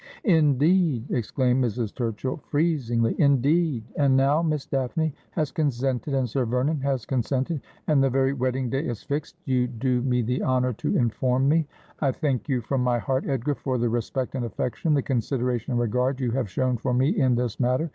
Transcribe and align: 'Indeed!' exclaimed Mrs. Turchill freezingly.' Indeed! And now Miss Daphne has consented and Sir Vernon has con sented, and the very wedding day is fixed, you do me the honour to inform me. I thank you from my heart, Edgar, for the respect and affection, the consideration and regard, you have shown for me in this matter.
'Indeed!' 0.23 1.11
exclaimed 1.11 1.63
Mrs. 1.63 1.93
Turchill 1.93 2.41
freezingly.' 2.45 3.13
Indeed! 3.21 3.83
And 3.95 4.17
now 4.17 4.41
Miss 4.41 4.65
Daphne 4.65 5.13
has 5.29 5.51
consented 5.51 6.15
and 6.15 6.27
Sir 6.27 6.43
Vernon 6.43 6.79
has 6.81 7.05
con 7.05 7.21
sented, 7.21 7.61
and 7.85 8.01
the 8.03 8.09
very 8.09 8.33
wedding 8.33 8.67
day 8.71 8.83
is 8.83 9.03
fixed, 9.03 9.35
you 9.45 9.67
do 9.67 10.01
me 10.01 10.23
the 10.23 10.41
honour 10.41 10.73
to 10.73 10.97
inform 10.97 11.47
me. 11.47 11.67
I 11.99 12.13
thank 12.13 12.49
you 12.49 12.61
from 12.61 12.83
my 12.83 12.97
heart, 12.97 13.27
Edgar, 13.27 13.53
for 13.53 13.77
the 13.77 13.89
respect 13.89 14.33
and 14.33 14.43
affection, 14.43 14.95
the 14.95 15.03
consideration 15.03 15.73
and 15.73 15.79
regard, 15.79 16.19
you 16.19 16.31
have 16.31 16.49
shown 16.49 16.77
for 16.77 16.95
me 16.95 17.09
in 17.09 17.35
this 17.35 17.59
matter. 17.59 17.87